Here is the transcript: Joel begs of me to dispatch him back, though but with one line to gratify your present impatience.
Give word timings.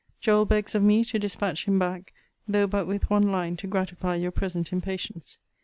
Joel 0.19 0.45
begs 0.45 0.73
of 0.73 0.81
me 0.81 1.03
to 1.05 1.19
dispatch 1.19 1.65
him 1.65 1.77
back, 1.77 2.11
though 2.47 2.65
but 2.65 2.87
with 2.87 3.11
one 3.11 3.31
line 3.31 3.55
to 3.57 3.67
gratify 3.67 4.15
your 4.15 4.31
present 4.31 4.73
impatience. 4.73 5.37